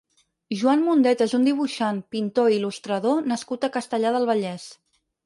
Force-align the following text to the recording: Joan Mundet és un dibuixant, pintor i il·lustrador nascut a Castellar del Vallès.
Joan 0.59 0.79
Mundet 0.85 1.19
és 1.25 1.35
un 1.39 1.43
dibuixant, 1.47 1.99
pintor 2.15 2.49
i 2.53 2.57
il·lustrador 2.61 3.29
nascut 3.33 3.69
a 3.69 3.71
Castellar 3.77 4.13
del 4.17 4.27
Vallès. 4.31 4.67